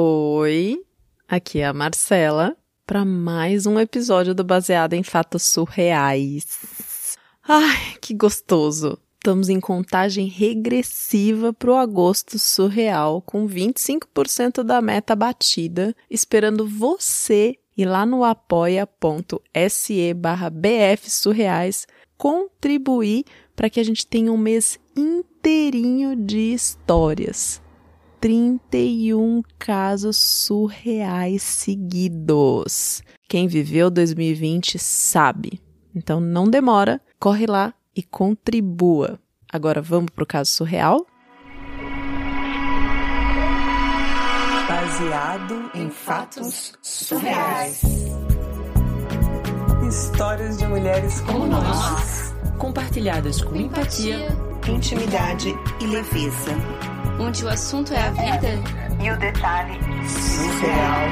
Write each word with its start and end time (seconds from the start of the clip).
Oi, 0.00 0.80
aqui 1.28 1.58
é 1.58 1.66
a 1.66 1.72
Marcela 1.72 2.56
para 2.86 3.04
mais 3.04 3.66
um 3.66 3.80
episódio 3.80 4.32
do 4.32 4.44
Baseado 4.44 4.92
em 4.92 5.02
Fatos 5.02 5.42
Surreais. 5.42 7.16
Ai, 7.42 7.96
que 8.00 8.14
gostoso! 8.14 8.96
Estamos 9.16 9.48
em 9.48 9.58
contagem 9.58 10.28
regressiva 10.28 11.52
para 11.52 11.72
o 11.72 11.76
agosto 11.76 12.38
surreal, 12.38 13.20
com 13.20 13.48
25% 13.48 14.62
da 14.62 14.80
meta 14.80 15.16
batida, 15.16 15.92
esperando 16.08 16.64
você 16.64 17.56
ir 17.76 17.86
lá 17.86 18.06
no 18.06 18.22
apoia.se 18.22 20.14
barra 20.14 20.48
bfsurreais 20.48 21.88
contribuir 22.16 23.24
para 23.56 23.68
que 23.68 23.80
a 23.80 23.84
gente 23.84 24.06
tenha 24.06 24.30
um 24.30 24.38
mês 24.38 24.78
inteirinho 24.96 26.14
de 26.14 26.52
histórias. 26.52 27.60
31 28.20 29.42
casos 29.58 30.16
surreais 30.16 31.42
seguidos. 31.42 33.02
Quem 33.28 33.46
viveu 33.46 33.90
2020 33.90 34.78
sabe. 34.78 35.60
Então 35.94 36.20
não 36.20 36.48
demora, 36.48 37.00
corre 37.18 37.46
lá 37.46 37.74
e 37.94 38.02
contribua. 38.02 39.18
Agora 39.52 39.80
vamos 39.80 40.10
para 40.10 40.24
o 40.24 40.26
caso 40.26 40.52
surreal? 40.52 41.06
Baseado 44.68 45.70
em 45.74 45.90
fatos 45.90 46.74
surreais. 46.82 47.82
Histórias 49.88 50.58
de 50.58 50.66
mulheres 50.66 51.20
como 51.22 51.46
nós, 51.46 52.34
compartilhadas 52.58 53.42
com 53.42 53.56
empatia, 53.56 54.28
intimidade 54.68 55.54
e 55.80 55.86
leveza 55.86 56.97
onde 57.20 57.44
o 57.44 57.48
assunto 57.48 57.92
é 57.92 58.00
a 58.00 58.10
vida 58.10 58.48
e 59.02 59.10
o 59.10 59.18
detalhe 59.18 59.78
surreal. 60.08 61.08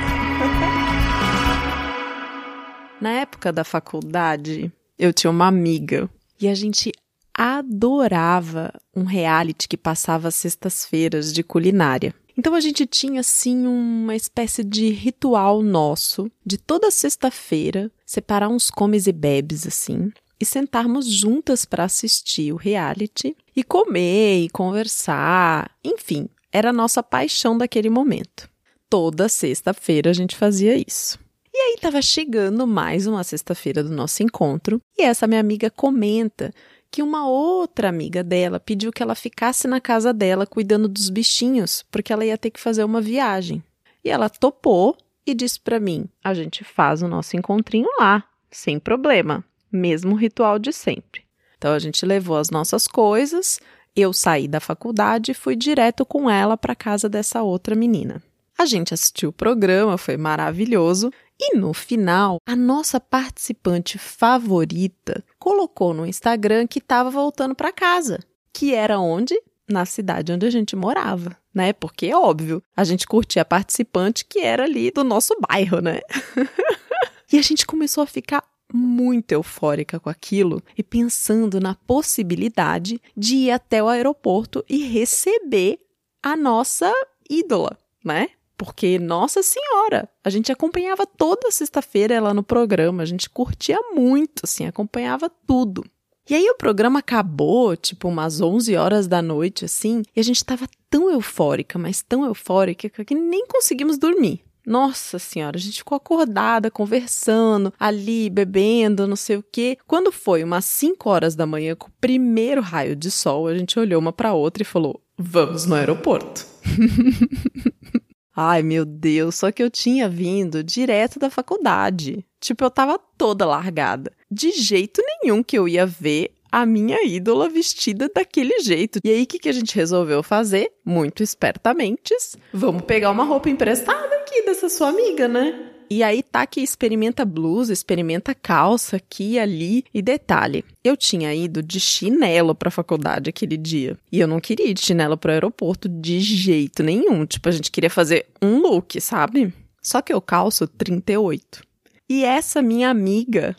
Na 3.00 3.10
época 3.10 3.52
da 3.52 3.64
faculdade, 3.64 4.72
eu 4.98 5.12
tinha 5.12 5.30
uma 5.30 5.46
amiga 5.46 6.08
e 6.40 6.48
a 6.48 6.54
gente 6.54 6.92
adorava 7.34 8.72
um 8.94 9.04
reality 9.04 9.68
que 9.68 9.76
passava 9.76 10.30
sextas-feiras 10.30 11.32
de 11.32 11.42
culinária. 11.42 12.14
Então 12.38 12.54
a 12.54 12.60
gente 12.60 12.86
tinha 12.86 13.20
assim 13.20 13.66
uma 13.66 14.14
espécie 14.14 14.62
de 14.62 14.90
ritual 14.90 15.62
nosso 15.62 16.30
de 16.44 16.56
toda 16.56 16.90
sexta-feira 16.90 17.90
separar 18.04 18.48
uns 18.48 18.70
comes 18.70 19.06
e 19.06 19.12
bebes 19.12 19.66
assim 19.66 20.10
e 20.40 20.44
sentarmos 20.44 21.06
juntas 21.06 21.64
para 21.64 21.84
assistir 21.84 22.52
o 22.52 22.56
reality 22.56 23.36
e 23.54 23.62
comer 23.64 24.44
e 24.44 24.50
conversar. 24.50 25.70
Enfim, 25.84 26.28
era 26.52 26.70
a 26.70 26.72
nossa 26.72 27.02
paixão 27.02 27.56
daquele 27.56 27.90
momento. 27.90 28.48
Toda 28.88 29.28
sexta-feira 29.28 30.10
a 30.10 30.12
gente 30.12 30.36
fazia 30.36 30.76
isso. 30.76 31.18
E 31.52 31.58
aí 31.58 31.74
estava 31.74 32.02
chegando 32.02 32.66
mais 32.66 33.06
uma 33.06 33.24
sexta-feira 33.24 33.82
do 33.82 33.90
nosso 33.90 34.22
encontro 34.22 34.80
e 34.96 35.02
essa 35.02 35.26
minha 35.26 35.40
amiga 35.40 35.70
comenta 35.70 36.52
que 36.90 37.02
uma 37.02 37.28
outra 37.28 37.88
amiga 37.88 38.22
dela 38.22 38.60
pediu 38.60 38.92
que 38.92 39.02
ela 39.02 39.14
ficasse 39.14 39.66
na 39.66 39.80
casa 39.80 40.12
dela 40.12 40.46
cuidando 40.46 40.88
dos 40.88 41.10
bichinhos, 41.10 41.84
porque 41.90 42.12
ela 42.12 42.24
ia 42.24 42.38
ter 42.38 42.50
que 42.50 42.60
fazer 42.60 42.84
uma 42.84 43.00
viagem. 43.00 43.62
E 44.04 44.10
ela 44.10 44.28
topou 44.28 44.96
e 45.26 45.34
disse 45.34 45.58
para 45.58 45.80
mim: 45.80 46.08
"A 46.22 46.32
gente 46.32 46.62
faz 46.62 47.02
o 47.02 47.08
nosso 47.08 47.36
encontrinho 47.36 47.88
lá, 47.98 48.22
sem 48.50 48.78
problema" 48.78 49.44
mesmo 49.76 50.16
ritual 50.16 50.58
de 50.58 50.72
sempre. 50.72 51.22
Então 51.58 51.72
a 51.72 51.78
gente 51.78 52.04
levou 52.04 52.36
as 52.36 52.50
nossas 52.50 52.86
coisas, 52.88 53.60
eu 53.94 54.12
saí 54.12 54.46
da 54.46 54.60
faculdade 54.60 55.30
e 55.30 55.34
fui 55.34 55.56
direto 55.56 56.04
com 56.04 56.28
ela 56.28 56.56
para 56.56 56.74
casa 56.74 57.08
dessa 57.08 57.42
outra 57.42 57.74
menina. 57.74 58.22
A 58.58 58.64
gente 58.64 58.94
assistiu 58.94 59.30
o 59.30 59.32
programa, 59.32 59.98
foi 59.98 60.16
maravilhoso. 60.16 61.10
E 61.38 61.56
no 61.56 61.74
final, 61.74 62.38
a 62.46 62.56
nossa 62.56 62.98
participante 62.98 63.98
favorita 63.98 65.22
colocou 65.38 65.92
no 65.92 66.06
Instagram 66.06 66.66
que 66.66 66.78
estava 66.78 67.10
voltando 67.10 67.54
para 67.54 67.72
casa, 67.72 68.18
que 68.52 68.74
era 68.74 68.98
onde? 68.98 69.38
Na 69.68 69.84
cidade 69.84 70.32
onde 70.32 70.46
a 70.46 70.50
gente 70.50 70.74
morava, 70.74 71.36
né? 71.54 71.74
Porque 71.74 72.06
é 72.06 72.16
óbvio, 72.16 72.62
a 72.74 72.84
gente 72.84 73.06
curtia 73.06 73.42
a 73.42 73.44
participante 73.44 74.24
que 74.24 74.38
era 74.38 74.64
ali 74.64 74.90
do 74.90 75.04
nosso 75.04 75.34
bairro, 75.46 75.80
né? 75.80 76.00
e 77.30 77.38
a 77.38 77.42
gente 77.42 77.66
começou 77.66 78.02
a 78.04 78.06
ficar 78.06 78.42
muito 78.72 79.32
eufórica 79.32 79.98
com 80.00 80.08
aquilo 80.08 80.62
e 80.76 80.82
pensando 80.82 81.60
na 81.60 81.74
possibilidade 81.74 83.00
de 83.16 83.36
ir 83.36 83.50
até 83.50 83.82
o 83.82 83.88
aeroporto 83.88 84.64
e 84.68 84.86
receber 84.86 85.78
a 86.22 86.36
nossa 86.36 86.92
ídola, 87.28 87.78
né? 88.04 88.30
Porque, 88.56 88.98
nossa 88.98 89.42
senhora, 89.42 90.08
a 90.24 90.30
gente 90.30 90.50
acompanhava 90.50 91.06
toda 91.06 91.50
sexta-feira 91.50 92.14
ela 92.14 92.32
no 92.32 92.42
programa, 92.42 93.02
a 93.02 93.06
gente 93.06 93.28
curtia 93.28 93.78
muito, 93.92 94.42
assim, 94.44 94.66
acompanhava 94.66 95.30
tudo. 95.46 95.84
E 96.28 96.34
aí 96.34 96.48
o 96.50 96.56
programa 96.56 96.98
acabou, 96.98 97.76
tipo, 97.76 98.08
umas 98.08 98.40
11 98.40 98.74
horas 98.74 99.06
da 99.06 99.22
noite, 99.22 99.64
assim, 99.64 100.02
e 100.14 100.18
a 100.18 100.22
gente 100.24 100.44
tava 100.44 100.66
tão 100.90 101.10
eufórica, 101.10 101.78
mas 101.78 102.02
tão 102.02 102.24
eufórica, 102.24 102.88
que 102.88 103.14
nem 103.14 103.46
conseguimos 103.46 103.98
dormir. 103.98 104.42
Nossa 104.66 105.16
senhora, 105.20 105.56
a 105.56 105.60
gente 105.60 105.78
ficou 105.78 105.94
acordada, 105.94 106.72
conversando, 106.72 107.72
ali, 107.78 108.28
bebendo, 108.28 109.06
não 109.06 109.14
sei 109.14 109.36
o 109.36 109.44
quê. 109.52 109.78
Quando 109.86 110.10
foi 110.10 110.42
umas 110.42 110.64
5 110.64 111.08
horas 111.08 111.36
da 111.36 111.46
manhã, 111.46 111.76
com 111.76 111.86
o 111.86 111.92
primeiro 112.00 112.60
raio 112.60 112.96
de 112.96 113.08
sol, 113.08 113.46
a 113.46 113.56
gente 113.56 113.78
olhou 113.78 114.00
uma 114.00 114.12
para 114.12 114.34
outra 114.34 114.64
e 114.64 114.66
falou: 114.66 115.00
Vamos 115.16 115.66
no 115.66 115.76
aeroporto. 115.76 116.44
Ai, 118.34 118.62
meu 118.62 118.84
Deus, 118.84 119.36
só 119.36 119.52
que 119.52 119.62
eu 119.62 119.70
tinha 119.70 120.08
vindo 120.08 120.64
direto 120.64 121.18
da 121.18 121.30
faculdade. 121.30 122.26
Tipo, 122.40 122.64
eu 122.64 122.70
tava 122.70 122.98
toda 123.16 123.46
largada. 123.46 124.12
De 124.30 124.50
jeito 124.50 125.00
nenhum 125.22 125.42
que 125.42 125.56
eu 125.56 125.66
ia 125.66 125.86
ver 125.86 126.36
a 126.52 126.66
minha 126.66 127.02
ídola 127.06 127.48
vestida 127.48 128.10
daquele 128.14 128.60
jeito. 128.60 128.98
E 129.04 129.10
aí, 129.10 129.22
o 129.22 129.26
que, 129.26 129.38
que 129.38 129.48
a 129.48 129.52
gente 129.52 129.74
resolveu 129.74 130.22
fazer? 130.22 130.70
Muito 130.84 131.22
espertamente, 131.22 132.14
vamos 132.52 132.82
pegar 132.82 133.10
uma 133.10 133.24
roupa 133.24 133.48
emprestada 133.48 134.15
aqui 134.36 134.44
dessa 134.44 134.68
sua 134.68 134.88
amiga, 134.88 135.26
né? 135.26 135.72
E 135.88 136.02
aí 136.02 136.22
tá 136.22 136.44
que 136.46 136.60
experimenta 136.60 137.24
blusa, 137.24 137.72
experimenta 137.72 138.34
calça 138.34 138.96
aqui 138.96 139.38
ali. 139.38 139.84
E 139.94 140.02
detalhe, 140.02 140.64
eu 140.82 140.96
tinha 140.96 141.32
ido 141.32 141.62
de 141.62 141.78
chinelo 141.78 142.54
pra 142.54 142.70
faculdade 142.70 143.30
aquele 143.30 143.56
dia. 143.56 143.96
E 144.10 144.18
eu 144.18 144.26
não 144.26 144.40
queria 144.40 144.66
ir 144.66 144.74
de 144.74 144.82
chinelo 144.82 145.16
pro 145.16 145.30
aeroporto 145.30 145.88
de 145.88 146.18
jeito 146.20 146.82
nenhum. 146.82 147.24
Tipo, 147.24 147.48
a 147.48 147.52
gente 147.52 147.70
queria 147.70 147.90
fazer 147.90 148.26
um 148.42 148.58
look, 148.58 149.00
sabe? 149.00 149.54
Só 149.80 150.02
que 150.02 150.12
eu 150.12 150.20
calço 150.20 150.66
38. 150.66 151.62
E 152.08 152.24
essa 152.24 152.60
minha 152.60 152.90
amiga 152.90 153.56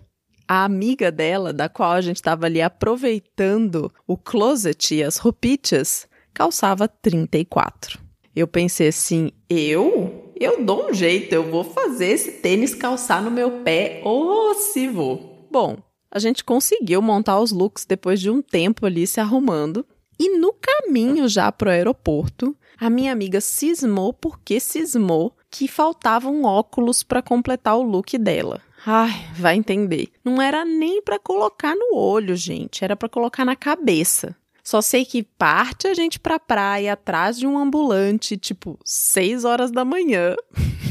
a 0.49 0.63
amiga 0.63 1.11
dela, 1.11 1.51
da 1.51 1.67
qual 1.67 1.91
a 1.91 1.99
gente 1.99 2.15
estava 2.15 2.45
ali 2.45 2.61
aproveitando 2.61 3.91
o 4.07 4.15
closet 4.15 4.95
e 4.95 5.03
as 5.03 5.17
roupitas, 5.17 6.07
calçava 6.33 6.87
34. 6.87 7.99
Eu 8.33 8.47
pensei 8.47 8.87
assim: 8.87 9.31
eu? 9.49 10.16
Eu 10.39 10.63
dou 10.63 10.89
um 10.89 10.93
jeito, 10.93 11.33
eu 11.33 11.49
vou 11.49 11.63
fazer 11.63 12.09
esse 12.09 12.33
tênis 12.33 12.75
calçar 12.75 13.23
no 13.23 13.31
meu 13.31 13.63
pé, 13.63 14.01
ou 14.03 14.53
se 14.53 14.87
vou. 14.87 15.47
Bom, 15.49 15.77
a 16.11 16.19
gente 16.19 16.43
conseguiu 16.43 17.01
montar 17.01 17.39
os 17.39 17.51
looks 17.51 17.85
depois 17.85 18.19
de 18.19 18.29
um 18.29 18.41
tempo 18.41 18.85
ali 18.85 19.07
se 19.07 19.19
arrumando. 19.19 19.85
E 20.19 20.37
no 20.37 20.53
caminho 20.53 21.27
já 21.27 21.51
pro 21.51 21.69
aeroporto, 21.69 22.55
a 22.79 22.89
minha 22.89 23.11
amiga 23.11 23.41
cismou 23.41 24.13
porque 24.13 24.59
cismou 24.59 25.35
que 25.49 25.67
faltavam 25.67 26.43
óculos 26.43 27.01
para 27.01 27.21
completar 27.21 27.77
o 27.77 27.83
look 27.83 28.17
dela. 28.17 28.61
Ai, 28.85 29.27
vai 29.33 29.55
entender. 29.55 30.09
Não 30.23 30.41
era 30.41 30.63
nem 30.63 31.01
para 31.01 31.17
colocar 31.17 31.75
no 31.75 31.95
olho, 31.95 32.35
gente, 32.35 32.83
era 32.83 32.95
para 32.95 33.09
colocar 33.09 33.43
na 33.43 33.55
cabeça. 33.55 34.35
Só 34.67 34.81
sei 34.81 35.05
que 35.05 35.23
parte 35.23 35.87
a 35.87 35.93
gente 35.93 36.19
pra 36.19 36.37
praia 36.37 36.91
atrás 36.91 37.39
de 37.39 37.47
um 37.47 37.57
ambulante, 37.57 38.35
tipo, 38.35 38.77
6 38.83 39.45
horas 39.45 39.71
da 39.71 39.85
manhã. 39.85 40.35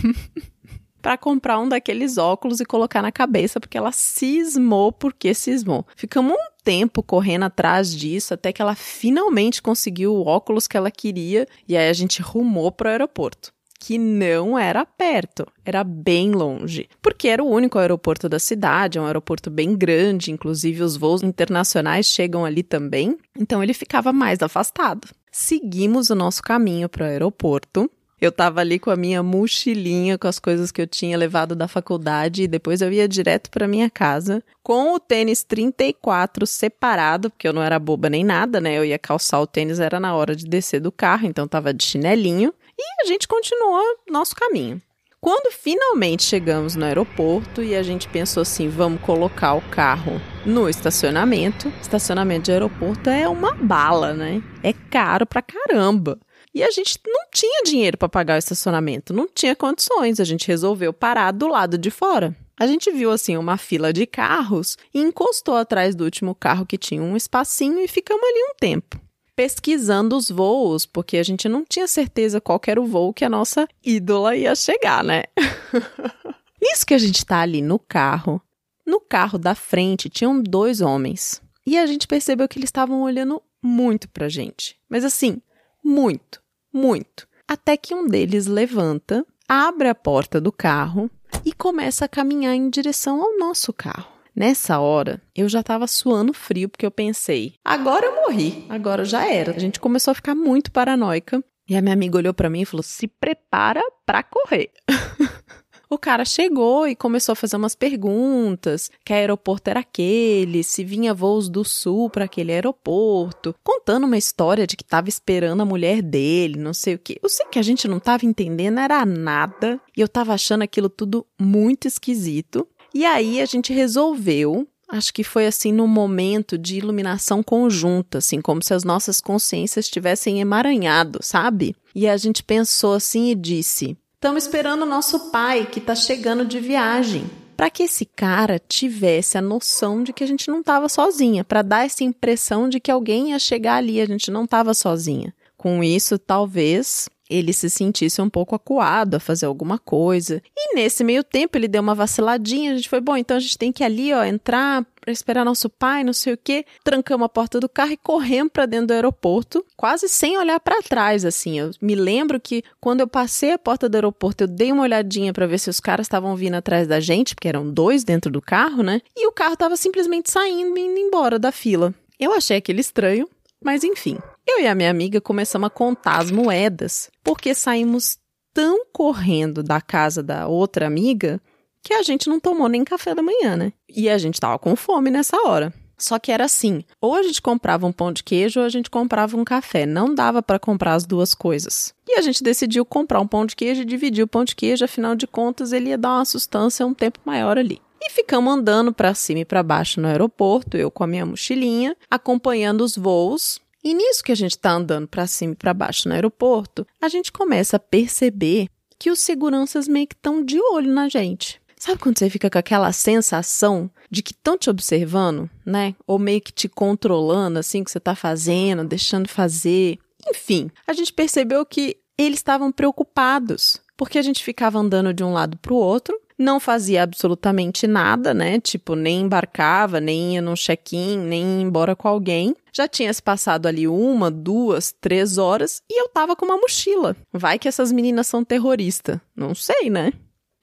para 1.02 1.18
comprar 1.18 1.60
um 1.60 1.68
daqueles 1.68 2.16
óculos 2.16 2.58
e 2.58 2.64
colocar 2.64 3.02
na 3.02 3.12
cabeça, 3.12 3.60
porque 3.60 3.76
ela 3.76 3.92
cismou 3.92 4.90
porque 4.90 5.34
cismou. 5.34 5.86
Ficamos 5.94 6.32
um 6.32 6.64
tempo 6.64 7.02
correndo 7.02 7.42
atrás 7.42 7.94
disso 7.94 8.32
até 8.32 8.50
que 8.50 8.62
ela 8.62 8.74
finalmente 8.74 9.60
conseguiu 9.60 10.14
o 10.14 10.26
óculos 10.26 10.66
que 10.66 10.78
ela 10.78 10.90
queria 10.90 11.46
e 11.68 11.76
aí 11.76 11.90
a 11.90 11.92
gente 11.92 12.22
rumou 12.22 12.72
pro 12.72 12.88
aeroporto 12.88 13.52
que 13.78 13.98
não 13.98 14.58
era 14.58 14.84
perto, 14.84 15.46
era 15.64 15.84
bem 15.84 16.32
longe, 16.32 16.88
porque 17.00 17.28
era 17.28 17.42
o 17.42 17.48
único 17.48 17.78
aeroporto 17.78 18.28
da 18.28 18.38
cidade, 18.38 18.98
é 18.98 19.00
um 19.00 19.06
aeroporto 19.06 19.50
bem 19.50 19.76
grande, 19.76 20.30
inclusive 20.30 20.82
os 20.82 20.96
voos 20.96 21.22
internacionais 21.22 22.06
chegam 22.06 22.44
ali 22.44 22.62
também, 22.62 23.16
então 23.38 23.62
ele 23.62 23.74
ficava 23.74 24.12
mais 24.12 24.42
afastado. 24.42 25.08
Seguimos 25.30 26.08
o 26.08 26.14
nosso 26.14 26.42
caminho 26.42 26.88
para 26.88 27.04
o 27.04 27.06
aeroporto. 27.06 27.90
Eu 28.18 28.30
estava 28.30 28.62
ali 28.62 28.78
com 28.78 28.90
a 28.90 28.96
minha 28.96 29.22
mochilinha 29.22 30.16
com 30.16 30.26
as 30.26 30.38
coisas 30.38 30.72
que 30.72 30.80
eu 30.80 30.86
tinha 30.86 31.18
levado 31.18 31.54
da 31.54 31.68
faculdade 31.68 32.44
e 32.44 32.48
depois 32.48 32.80
eu 32.80 32.90
ia 32.90 33.06
direto 33.06 33.50
para 33.50 33.68
minha 33.68 33.90
casa 33.90 34.42
com 34.62 34.94
o 34.94 34.98
tênis 34.98 35.42
34 35.42 36.46
separado, 36.46 37.28
porque 37.28 37.46
eu 37.46 37.52
não 37.52 37.62
era 37.62 37.78
boba 37.78 38.08
nem 38.08 38.24
nada, 38.24 38.58
né? 38.58 38.78
Eu 38.78 38.86
ia 38.86 38.98
calçar 38.98 39.38
o 39.38 39.46
tênis 39.46 39.78
era 39.78 40.00
na 40.00 40.14
hora 40.14 40.34
de 40.34 40.46
descer 40.46 40.80
do 40.80 40.90
carro, 40.90 41.26
então 41.26 41.46
tava 41.46 41.74
de 41.74 41.84
chinelinho 41.84 42.54
E 42.78 43.02
a 43.02 43.06
gente 43.06 43.26
continuou 43.26 43.82
nosso 44.08 44.34
caminho. 44.34 44.80
Quando 45.20 45.50
finalmente 45.50 46.22
chegamos 46.22 46.76
no 46.76 46.84
aeroporto 46.84 47.62
e 47.62 47.74
a 47.74 47.82
gente 47.82 48.06
pensou 48.06 48.42
assim, 48.42 48.68
vamos 48.68 49.00
colocar 49.00 49.54
o 49.54 49.60
carro 49.70 50.20
no 50.44 50.68
estacionamento. 50.68 51.68
Estacionamento 51.80 52.44
de 52.44 52.52
aeroporto 52.52 53.10
é 53.10 53.28
uma 53.28 53.52
bala, 53.52 54.12
né? 54.12 54.42
É 54.62 54.72
caro 54.72 55.26
pra 55.26 55.42
caramba. 55.42 56.18
E 56.54 56.62
a 56.62 56.70
gente 56.70 56.98
não 57.04 57.28
tinha 57.32 57.62
dinheiro 57.64 57.98
para 57.98 58.08
pagar 58.08 58.36
o 58.36 58.38
estacionamento, 58.38 59.12
não 59.12 59.26
tinha 59.26 59.56
condições. 59.56 60.20
A 60.20 60.24
gente 60.24 60.46
resolveu 60.46 60.92
parar 60.92 61.32
do 61.32 61.48
lado 61.48 61.76
de 61.76 61.90
fora. 61.90 62.36
A 62.58 62.66
gente 62.66 62.90
viu 62.92 63.10
assim 63.10 63.36
uma 63.36 63.56
fila 63.56 63.92
de 63.92 64.06
carros 64.06 64.76
e 64.94 65.00
encostou 65.00 65.56
atrás 65.56 65.94
do 65.94 66.04
último 66.04 66.34
carro 66.34 66.64
que 66.64 66.78
tinha 66.78 67.02
um 67.02 67.16
espacinho 67.16 67.80
e 67.80 67.88
ficamos 67.88 68.22
ali 68.22 68.42
um 68.50 68.54
tempo 68.58 69.05
pesquisando 69.36 70.16
os 70.16 70.30
voos, 70.30 70.86
porque 70.86 71.18
a 71.18 71.22
gente 71.22 71.46
não 71.48 71.62
tinha 71.62 71.86
certeza 71.86 72.40
qual 72.40 72.58
era 72.66 72.80
o 72.80 72.86
voo 72.86 73.12
que 73.12 73.24
a 73.24 73.28
nossa 73.28 73.68
ídola 73.84 74.34
ia 74.34 74.54
chegar, 74.56 75.04
né? 75.04 75.24
Nisso 76.60 76.86
que 76.86 76.94
a 76.94 76.98
gente 76.98 77.24
tá 77.24 77.40
ali 77.40 77.60
no 77.60 77.78
carro, 77.78 78.40
no 78.86 78.98
carro 78.98 79.38
da 79.38 79.54
frente 79.54 80.08
tinham 80.08 80.42
dois 80.42 80.80
homens. 80.80 81.42
E 81.66 81.76
a 81.76 81.86
gente 81.86 82.06
percebeu 82.06 82.48
que 82.48 82.58
eles 82.58 82.68
estavam 82.68 83.02
olhando 83.02 83.42
muito 83.62 84.08
pra 84.08 84.28
gente. 84.28 84.76
Mas 84.88 85.04
assim, 85.04 85.42
muito, 85.84 86.40
muito. 86.72 87.28
Até 87.46 87.76
que 87.76 87.94
um 87.94 88.06
deles 88.06 88.46
levanta, 88.46 89.26
abre 89.48 89.88
a 89.88 89.94
porta 89.94 90.40
do 90.40 90.50
carro 90.50 91.10
e 91.44 91.52
começa 91.52 92.04
a 92.04 92.08
caminhar 92.08 92.54
em 92.54 92.70
direção 92.70 93.22
ao 93.22 93.36
nosso 93.38 93.72
carro. 93.72 94.15
Nessa 94.36 94.78
hora, 94.78 95.22
eu 95.34 95.48
já 95.48 95.62
tava 95.62 95.86
suando 95.86 96.34
frio 96.34 96.68
porque 96.68 96.84
eu 96.84 96.90
pensei: 96.90 97.54
agora 97.64 98.04
eu 98.04 98.16
morri, 98.16 98.66
agora 98.68 99.02
já 99.02 99.26
era. 99.26 99.56
A 99.56 99.58
gente 99.58 99.80
começou 99.80 100.12
a 100.12 100.14
ficar 100.14 100.34
muito 100.34 100.70
paranoica. 100.70 101.42
E 101.68 101.74
a 101.74 101.80
minha 101.80 101.94
amiga 101.94 102.18
olhou 102.18 102.34
para 102.34 102.50
mim 102.50 102.60
e 102.60 102.66
falou: 102.66 102.82
se 102.82 103.08
prepara 103.08 103.80
para 104.04 104.22
correr. 104.22 104.70
O 105.88 105.96
cara 105.96 106.24
chegou 106.24 106.88
e 106.88 106.96
começou 106.96 107.32
a 107.32 107.36
fazer 107.36 107.56
umas 107.56 107.76
perguntas: 107.76 108.90
que 109.04 109.12
aeroporto 109.12 109.70
era 109.70 109.80
aquele, 109.80 110.64
se 110.64 110.82
vinha 110.82 111.14
voos 111.14 111.48
do 111.48 111.64
sul 111.64 112.10
para 112.10 112.24
aquele 112.24 112.52
aeroporto, 112.52 113.54
contando 113.62 114.04
uma 114.04 114.18
história 114.18 114.66
de 114.66 114.76
que 114.76 114.82
estava 114.82 115.08
esperando 115.08 115.60
a 115.60 115.64
mulher 115.64 116.02
dele, 116.02 116.58
não 116.58 116.74
sei 116.74 116.96
o 116.96 116.98
que. 116.98 117.20
Eu 117.22 117.28
sei 117.28 117.46
que 117.46 117.58
a 117.58 117.62
gente 117.62 117.86
não 117.86 117.98
estava 117.98 118.26
entendendo 118.26 118.80
era 118.80 119.06
nada 119.06 119.80
e 119.96 120.00
eu 120.00 120.06
estava 120.06 120.34
achando 120.34 120.62
aquilo 120.62 120.88
tudo 120.88 121.24
muito 121.40 121.86
esquisito. 121.86 122.66
E 122.96 123.04
aí 123.04 123.42
a 123.42 123.44
gente 123.44 123.74
resolveu 123.74 124.66
Acho 124.88 125.12
que 125.12 125.24
foi 125.24 125.46
assim 125.48 125.72
num 125.72 125.88
momento 125.88 126.56
de 126.56 126.78
iluminação 126.78 127.42
conjunta, 127.42 128.18
assim, 128.18 128.40
como 128.40 128.62
se 128.62 128.72
as 128.72 128.84
nossas 128.84 129.20
consciências 129.20 129.88
tivessem 129.88 130.40
emaranhado, 130.40 131.18
sabe? 131.22 131.74
E 131.92 132.06
a 132.08 132.16
gente 132.16 132.40
pensou 132.40 132.94
assim 132.94 133.30
e 133.30 133.34
disse: 133.34 133.98
Estamos 134.14 134.44
esperando 134.44 134.82
o 134.82 134.86
nosso 134.86 135.32
pai 135.32 135.66
que 135.66 135.80
está 135.80 135.94
chegando 135.96 136.44
de 136.44 136.60
viagem. 136.60 137.28
Para 137.56 137.68
que 137.68 137.82
esse 137.82 138.04
cara 138.04 138.60
tivesse 138.60 139.36
a 139.36 139.42
noção 139.42 140.04
de 140.04 140.12
que 140.12 140.22
a 140.22 140.26
gente 140.26 140.48
não 140.48 140.60
estava 140.60 140.88
sozinha, 140.88 141.42
para 141.42 141.62
dar 141.62 141.84
essa 141.84 142.04
impressão 142.04 142.68
de 142.68 142.78
que 142.78 142.90
alguém 142.90 143.30
ia 143.30 143.38
chegar 143.40 143.74
ali, 143.74 144.00
a 144.00 144.06
gente 144.06 144.30
não 144.30 144.44
estava 144.44 144.72
sozinha. 144.72 145.34
Com 145.56 145.82
isso, 145.82 146.16
talvez 146.16 147.08
ele 147.28 147.52
se 147.52 147.68
sentisse 147.68 148.20
um 148.20 148.30
pouco 148.30 148.54
acuado 148.54 149.14
a 149.14 149.20
fazer 149.20 149.46
alguma 149.46 149.78
coisa. 149.78 150.42
E 150.56 150.74
nesse 150.74 151.04
meio 151.04 151.24
tempo 151.24 151.56
ele 151.56 151.68
deu 151.68 151.82
uma 151.82 151.94
vaciladinha, 151.94 152.72
a 152.72 152.76
gente 152.76 152.88
foi, 152.88 153.00
bom, 153.00 153.16
então 153.16 153.36
a 153.36 153.40
gente 153.40 153.58
tem 153.58 153.72
que 153.72 153.84
ali, 153.84 154.12
ó, 154.12 154.24
entrar 154.24 154.86
esperar 155.10 155.44
nosso 155.44 155.68
pai, 155.68 156.02
não 156.02 156.12
sei 156.12 156.34
o 156.34 156.38
quê. 156.38 156.64
Trancamos 156.82 157.26
a 157.26 157.28
porta 157.28 157.60
do 157.60 157.68
carro 157.68 157.92
e 157.92 157.96
corremos 157.96 158.52
para 158.52 158.66
dentro 158.66 158.88
do 158.88 158.94
aeroporto, 158.94 159.64
quase 159.76 160.08
sem 160.08 160.36
olhar 160.38 160.58
para 160.60 160.82
trás, 160.82 161.24
assim. 161.24 161.58
Eu 161.58 161.70
me 161.80 161.94
lembro 161.94 162.40
que 162.40 162.62
quando 162.80 163.00
eu 163.00 163.08
passei 163.08 163.52
a 163.52 163.58
porta 163.58 163.88
do 163.88 163.94
aeroporto, 163.94 164.44
eu 164.44 164.48
dei 164.48 164.72
uma 164.72 164.82
olhadinha 164.82 165.32
para 165.32 165.46
ver 165.46 165.58
se 165.58 165.70
os 165.70 165.80
caras 165.80 166.06
estavam 166.06 166.34
vindo 166.36 166.54
atrás 166.54 166.86
da 166.86 167.00
gente, 167.00 167.34
porque 167.34 167.48
eram 167.48 167.70
dois 167.70 168.04
dentro 168.04 168.30
do 168.30 168.42
carro, 168.42 168.82
né? 168.82 169.00
E 169.16 169.26
o 169.26 169.32
carro 169.32 169.54
estava 169.54 169.76
simplesmente 169.76 170.30
saindo 170.30 170.76
e 170.76 170.82
indo 170.82 170.98
embora 170.98 171.38
da 171.38 171.52
fila. 171.52 171.94
Eu 172.18 172.32
achei 172.32 172.56
aquele 172.56 172.80
estranho, 172.80 173.28
mas 173.62 173.84
enfim, 173.84 174.18
eu 174.46 174.60
e 174.60 174.66
a 174.66 174.74
minha 174.74 174.90
amiga 174.90 175.20
começamos 175.20 175.66
a 175.66 175.70
contar 175.70 176.18
as 176.18 176.30
moedas, 176.30 177.10
porque 177.24 177.54
saímos 177.54 178.18
tão 178.54 178.86
correndo 178.92 179.62
da 179.62 179.80
casa 179.80 180.22
da 180.22 180.46
outra 180.46 180.86
amiga 180.86 181.40
que 181.82 181.92
a 181.92 182.02
gente 182.02 182.28
não 182.28 182.40
tomou 182.40 182.68
nem 182.68 182.84
café 182.84 183.14
da 183.14 183.22
manhã, 183.22 183.56
né? 183.56 183.72
E 183.88 184.08
a 184.08 184.18
gente 184.18 184.40
tava 184.40 184.58
com 184.58 184.74
fome 184.74 185.10
nessa 185.10 185.36
hora. 185.46 185.72
Só 185.98 186.18
que 186.18 186.30
era 186.30 186.44
assim: 186.44 186.84
ou 187.00 187.14
a 187.14 187.22
gente 187.22 187.40
comprava 187.40 187.86
um 187.86 187.92
pão 187.92 188.12
de 188.12 188.22
queijo 188.22 188.60
ou 188.60 188.66
a 188.66 188.68
gente 188.68 188.90
comprava 188.90 189.36
um 189.36 189.44
café. 189.44 189.86
Não 189.86 190.14
dava 190.14 190.42
para 190.42 190.58
comprar 190.58 190.94
as 190.94 191.06
duas 191.06 191.34
coisas. 191.34 191.94
E 192.06 192.18
a 192.18 192.22
gente 192.22 192.42
decidiu 192.42 192.84
comprar 192.84 193.20
um 193.20 193.26
pão 193.26 193.46
de 193.46 193.56
queijo 193.56 193.82
e 193.82 193.84
dividir 193.84 194.22
o 194.22 194.28
pão 194.28 194.44
de 194.44 194.54
queijo, 194.54 194.84
afinal 194.84 195.14
de 195.14 195.26
contas 195.26 195.72
ele 195.72 195.90
ia 195.90 195.98
dar 195.98 196.16
uma 196.16 196.24
sustância 196.24 196.86
um 196.86 196.94
tempo 196.94 197.20
maior 197.24 197.58
ali. 197.58 197.80
E 198.00 198.10
ficamos 198.10 198.52
andando 198.52 198.92
para 198.92 199.14
cima 199.14 199.40
e 199.40 199.44
para 199.44 199.62
baixo 199.62 200.00
no 200.00 200.06
aeroporto, 200.06 200.76
eu 200.76 200.90
com 200.90 201.02
a 201.02 201.06
minha 201.06 201.26
mochilinha, 201.26 201.96
acompanhando 202.10 202.82
os 202.82 202.96
voos. 202.96 203.60
E 203.86 203.94
nisso 203.94 204.24
que 204.24 204.32
a 204.32 204.34
gente 204.34 204.56
está 204.56 204.72
andando 204.72 205.06
para 205.06 205.28
cima 205.28 205.52
e 205.52 205.56
para 205.56 205.72
baixo 205.72 206.08
no 206.08 206.14
aeroporto, 206.16 206.84
a 207.00 207.08
gente 207.08 207.30
começa 207.30 207.76
a 207.76 207.78
perceber 207.78 208.66
que 208.98 209.12
os 209.12 209.20
seguranças 209.20 209.86
meio 209.86 210.08
que 210.08 210.16
estão 210.16 210.44
de 210.44 210.58
olho 210.72 210.92
na 210.92 211.08
gente. 211.08 211.62
Sabe 211.78 212.00
quando 212.00 212.18
você 212.18 212.28
fica 212.28 212.50
com 212.50 212.58
aquela 212.58 212.90
sensação 212.90 213.88
de 214.10 214.24
que 214.24 214.32
estão 214.32 214.58
te 214.58 214.68
observando, 214.68 215.48
né? 215.64 215.94
Ou 216.04 216.18
meio 216.18 216.40
que 216.40 216.50
te 216.50 216.68
controlando, 216.68 217.60
assim, 217.60 217.82
o 217.82 217.84
que 217.84 217.92
você 217.92 217.98
está 217.98 218.16
fazendo, 218.16 218.82
deixando 218.82 219.28
fazer. 219.28 220.00
Enfim, 220.28 220.68
a 220.84 220.92
gente 220.92 221.12
percebeu 221.12 221.64
que 221.64 221.96
eles 222.18 222.40
estavam 222.40 222.72
preocupados, 222.72 223.80
porque 223.96 224.18
a 224.18 224.22
gente 224.22 224.44
ficava 224.44 224.78
andando 224.78 225.12
de 225.14 225.24
um 225.24 225.32
lado 225.32 225.56
para 225.58 225.72
o 225.72 225.76
outro 225.76 226.18
não 226.38 226.60
fazia 226.60 227.02
absolutamente 227.02 227.86
nada, 227.86 228.34
né? 228.34 228.60
Tipo, 228.60 228.94
nem 228.94 229.22
embarcava, 229.22 230.00
nem 230.00 230.34
ia 230.34 230.42
no 230.42 230.54
check-in, 230.54 231.18
nem 231.18 231.42
ia 231.42 231.62
embora 231.62 231.96
com 231.96 232.08
alguém. 232.08 232.54
Já 232.72 232.86
tinha 232.86 233.12
se 233.12 233.22
passado 233.22 233.66
ali 233.66 233.88
uma, 233.88 234.30
duas, 234.30 234.92
três 234.92 235.38
horas 235.38 235.82
e 235.90 236.00
eu 236.00 236.08
tava 236.08 236.36
com 236.36 236.44
uma 236.44 236.58
mochila. 236.58 237.16
Vai 237.32 237.58
que 237.58 237.68
essas 237.68 237.90
meninas 237.90 238.26
são 238.26 238.44
terroristas. 238.44 239.18
Não 239.34 239.54
sei, 239.54 239.88
né? 239.88 240.12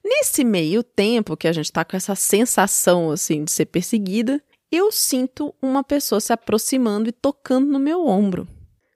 Nesse 0.04 0.44
meio 0.44 0.82
tempo 0.82 1.36
que 1.36 1.48
a 1.48 1.52
gente 1.52 1.72
tá 1.72 1.84
com 1.84 1.96
essa 1.96 2.14
sensação, 2.14 3.10
assim, 3.10 3.42
de 3.42 3.50
ser 3.50 3.66
perseguida, 3.66 4.40
eu 4.70 4.92
sinto 4.92 5.54
uma 5.60 5.82
pessoa 5.82 6.20
se 6.20 6.32
aproximando 6.32 7.08
e 7.08 7.12
tocando 7.12 7.66
no 7.66 7.78
meu 7.78 8.06
ombro. 8.06 8.46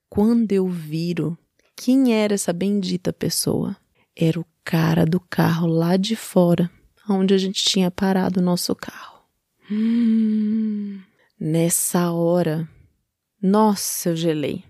Quando 0.08 0.52
eu 0.52 0.68
viro, 0.68 1.36
quem 1.74 2.14
era 2.14 2.34
essa 2.34 2.52
bendita 2.52 3.12
pessoa? 3.12 3.76
Era 4.20 4.40
o 4.40 4.46
cara 4.64 5.06
do 5.06 5.20
carro 5.20 5.68
lá 5.68 5.96
de 5.96 6.16
fora, 6.16 6.68
onde 7.08 7.34
a 7.34 7.38
gente 7.38 7.62
tinha 7.62 7.88
parado 7.88 8.40
o 8.40 8.42
nosso 8.42 8.74
carro. 8.74 9.22
Hum, 9.70 11.00
nessa 11.38 12.10
hora, 12.10 12.68
nossa, 13.40 14.08
eu 14.08 14.16
gelei. 14.16 14.64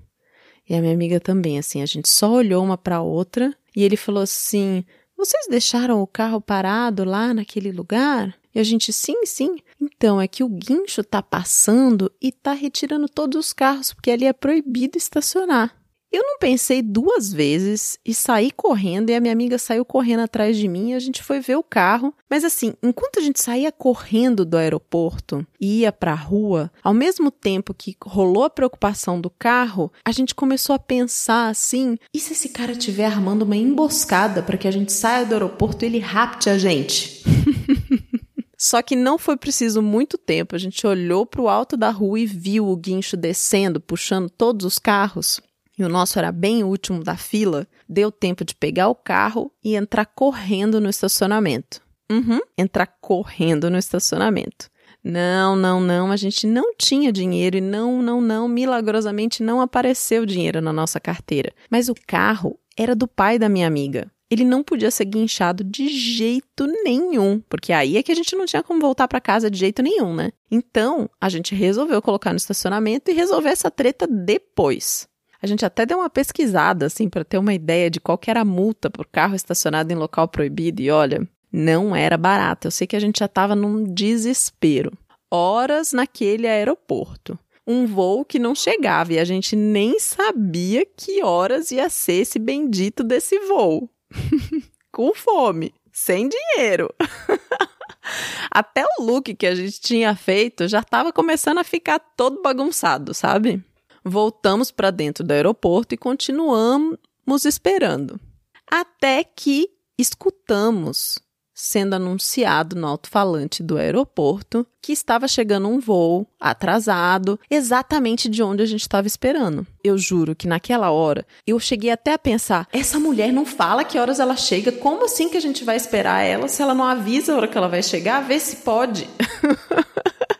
E 0.69 0.75
a 0.75 0.83
minha 0.83 0.93
amiga 0.93 1.19
também, 1.19 1.59
assim, 1.59 1.81
a 1.81 1.87
gente 1.87 2.11
só 2.11 2.31
olhou 2.31 2.63
uma 2.63 2.77
para 2.77 3.01
outra 3.01 3.57
e 3.75 3.83
ele 3.83 3.97
falou 3.97 4.23
assim: 4.23 4.85
Vocês 5.17 5.47
deixaram 5.49 6.03
o 6.03 6.07
carro 6.07 6.43
parado 6.43 7.03
lá 7.05 7.33
naquele 7.33 7.73
lugar? 7.73 8.39
E 8.55 8.61
a 8.61 8.63
gente, 8.63 8.93
sim, 8.93 9.25
sim. 9.25 9.57
Então, 9.81 10.21
é 10.21 10.29
que 10.29 10.45
o 10.45 10.49
guincho 10.49 11.03
tá 11.03 11.23
passando 11.23 12.13
e 12.21 12.31
tá 12.31 12.53
retirando 12.53 13.09
todos 13.09 13.47
os 13.47 13.53
carros, 13.55 13.95
porque 13.95 14.11
ali 14.11 14.27
é 14.27 14.33
proibido 14.35 14.99
estacionar. 14.99 15.75
Eu 16.11 16.23
não 16.23 16.39
pensei 16.39 16.81
duas 16.81 17.31
vezes 17.31 17.99
e 18.05 18.15
saí 18.15 18.51
correndo, 18.51 19.11
e 19.11 19.15
a 19.15 19.21
minha 19.21 19.33
amiga 19.33 19.59
saiu 19.59 19.85
correndo 19.85 20.21
atrás 20.21 20.57
de 20.57 20.67
mim 20.67 20.95
a 20.95 20.99
gente 20.99 21.23
foi 21.23 21.39
ver 21.39 21.57
o 21.57 21.63
carro. 21.63 22.15
Mas 22.31 22.45
assim, 22.45 22.73
enquanto 22.83 23.19
a 23.19 23.23
gente 23.23 23.41
saía 23.41 23.71
correndo 23.71 24.45
do 24.45 24.57
aeroporto 24.57 25.47
e 25.61 25.81
ia 25.81 25.93
pra 25.93 26.15
rua, 26.15 26.73
ao 26.83 26.95
mesmo 26.95 27.31
tempo 27.31 27.75
que 27.75 27.95
rolou 28.03 28.45
a 28.45 28.51
preocupação 28.51 29.21
do 29.21 29.29
carro, 29.29 29.93
a 30.03 30.11
gente 30.11 30.35
começou 30.35 30.75
a 30.75 30.79
pensar 30.79 31.51
assim: 31.51 31.99
e 32.15 32.19
se 32.19 32.33
esse 32.33 32.49
cara 32.49 32.73
estiver 32.73 33.05
armando 33.05 33.43
uma 33.43 33.57
emboscada 33.57 34.43
para 34.43 34.57
que 34.57 34.67
a 34.67 34.73
gente 34.73 34.93
saia 34.93 35.27
do 35.27 35.35
aeroporto 35.35 35.85
e 35.85 35.87
ele 35.87 35.99
rapte 35.99 36.49
a 36.49 36.57
gente? 36.57 37.23
Só 38.61 38.83
que 38.83 38.97
não 38.97 39.19
foi 39.19 39.37
preciso 39.37 39.81
muito 39.81 40.19
tempo. 40.19 40.57
A 40.57 40.59
gente 40.59 40.85
olhou 40.85 41.25
para 41.25 41.41
o 41.41 41.49
alto 41.49 41.77
da 41.77 41.91
rua 41.91 42.19
e 42.19 42.27
viu 42.27 42.67
o 42.67 42.77
guincho 42.77 43.17
descendo, 43.17 43.81
puxando 43.81 44.29
todos 44.29 44.67
os 44.67 44.81
carros 44.81 45.41
e 45.79 45.85
o 45.85 45.89
nosso 45.89 46.19
era 46.19 46.33
bem 46.33 46.65
último 46.65 47.05
da 47.05 47.17
fila, 47.17 47.67
deu 47.89 48.11
tempo 48.11 48.45
de 48.45 48.55
pegar 48.55 48.89
o 48.89 48.95
carro 48.95 49.53
e 49.63 49.77
entrar 49.77 50.07
correndo 50.07 50.81
no 50.81 50.91
estacionamento. 50.91 51.81
Uhum, 52.11 52.41
entrar 52.57 52.87
correndo 53.01 53.71
no 53.71 53.79
estacionamento. 53.79 54.69
Não, 55.05 55.55
não, 55.55 55.81
não, 55.81 56.11
a 56.11 56.17
gente 56.17 56.47
não 56.47 56.75
tinha 56.77 57.13
dinheiro 57.13 57.59
e 57.59 57.61
não, 57.61 58.03
não, 58.03 58.21
não, 58.21 58.49
milagrosamente 58.49 59.43
não 59.43 59.61
apareceu 59.61 60.27
dinheiro 60.27 60.61
na 60.61 60.73
nossa 60.73 60.99
carteira. 60.99 61.53
Mas 61.71 61.89
o 61.89 61.95
carro 62.07 62.59
era 62.77 62.95
do 62.95 63.07
pai 63.07 63.39
da 63.39 63.49
minha 63.49 63.67
amiga. 63.67 64.11
Ele 64.31 64.45
não 64.45 64.63
podia 64.63 64.91
ser 64.91 65.07
guinchado 65.07 65.65
de 65.65 65.89
jeito 65.89 66.67
nenhum, 66.85 67.41
porque 67.49 67.73
aí 67.73 67.97
é 67.97 68.03
que 68.03 68.13
a 68.13 68.15
gente 68.15 68.37
não 68.37 68.45
tinha 68.45 68.63
como 68.63 68.81
voltar 68.81 69.09
para 69.09 69.21
casa 69.21 69.51
de 69.51 69.59
jeito 69.59 69.83
nenhum, 69.83 70.15
né? 70.15 70.33
Então, 70.51 71.09
a 71.19 71.31
gente 71.31 71.55
resolveu 71.55 72.03
colocar 72.03 72.31
no 72.31 72.37
estacionamento 72.37 73.11
e 73.11 73.15
resolver 73.15 73.49
essa 73.49 73.71
treta 73.71 74.07
depois. 74.07 75.09
A 75.41 75.47
gente 75.47 75.65
até 75.65 75.87
deu 75.87 75.99
uma 75.99 76.11
pesquisada, 76.11 76.87
assim, 76.87 77.09
para 77.09 77.25
ter 77.25 77.39
uma 77.39 77.55
ideia 77.55 77.89
de 77.89 78.01
qual 78.01 78.19
era 78.27 78.41
a 78.41 78.45
multa 78.45 78.91
por 78.91 79.07
carro 79.07 79.37
estacionado 79.37 79.93
em 79.93 79.97
local 79.97 80.27
proibido. 80.27 80.83
E 80.83 80.91
olha, 80.91 81.29
não 81.53 81.95
era 81.95 82.17
barato. 82.17 82.67
Eu 82.67 82.71
sei 82.71 82.87
que 82.87 82.97
a 82.97 83.01
gente 83.01 83.21
já 83.21 83.27
estava 83.27 83.55
num 83.55 83.85
desespero. 83.85 84.93
Horas 85.31 85.93
naquele 85.93 86.49
aeroporto. 86.49 87.39
Um 87.67 87.87
voo 87.87 88.25
que 88.25 88.39
não 88.39 88.55
chegava 88.55 89.13
e 89.13 89.19
a 89.19 89.25
gente 89.25 89.55
nem 89.55 90.01
sabia 90.01 90.87
que 90.87 91.23
horas 91.23 91.71
ia 91.71 91.89
ser 91.91 92.23
esse 92.23 92.39
bendito 92.39 93.05
desse 93.05 93.39
voo. 93.41 93.91
Com 94.91 95.15
fome, 95.15 95.73
sem 95.93 96.29
dinheiro. 96.29 96.93
Até 98.51 98.83
o 98.83 99.03
look 99.03 99.35
que 99.35 99.47
a 99.47 99.55
gente 99.55 99.79
tinha 99.81 100.17
feito 100.17 100.67
já 100.67 100.81
estava 100.81 101.13
começando 101.13 101.59
a 101.59 101.65
ficar 101.65 101.99
todo 101.99 102.41
bagunçado, 102.41 103.13
sabe? 103.13 103.63
Voltamos 104.09 104.71
para 104.71 104.91
dentro 104.91 105.23
do 105.23 105.33
aeroporto 105.33 105.95
e 105.95 105.99
continuamos 105.99 107.45
esperando. 107.45 108.19
Até 108.67 109.23
que 109.23 109.69
escutamos 109.99 111.19
sendo 111.53 111.95
anunciado 111.95 112.77
no 112.77 112.87
alto-falante 112.87 113.65
do 113.65 113.77
aeroporto 113.77 114.65
que 114.81 114.93
estava 114.93 115.27
chegando 115.27 115.69
um 115.69 115.81
voo 115.81 116.25
atrasado, 116.41 117.39
exatamente 117.51 118.29
de 118.29 118.43
onde 118.43 118.63
a 118.63 118.67
gente 118.67 118.83
estava 118.83 119.09
esperando. 119.09 119.67
Eu 119.83 119.99
juro 119.99 120.37
que 120.37 120.47
naquela 120.47 120.91
hora 120.91 121.27
eu 121.47 121.59
cheguei 121.59 121.91
até 121.91 122.13
a 122.13 122.19
pensar: 122.19 122.67
essa 122.73 122.99
mulher 122.99 123.33
não 123.33 123.45
fala 123.45 123.85
que 123.85 123.99
horas 123.99 124.21
ela 124.21 124.37
chega, 124.37 124.73
como 124.73 125.05
assim 125.05 125.29
que 125.29 125.37
a 125.37 125.43
gente 125.43 125.65
vai 125.65 125.77
esperar 125.77 126.23
ela 126.23 126.49
se 126.49 126.63
ela 126.63 126.75
não 126.75 126.85
avisa 126.85 127.35
a 127.35 127.37
hora 127.37 127.49
que 127.49 127.59
ela 127.59 127.69
vai 127.69 127.83
chegar? 127.83 128.21
Vê 128.21 128.39
se 128.39 128.57
pode. 128.57 129.07